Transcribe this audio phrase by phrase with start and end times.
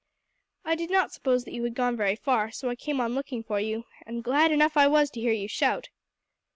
[0.65, 3.43] I did not suppose that you had gone very far, so I came on looking
[3.43, 5.89] for you, and glad enough I was to hear your shout."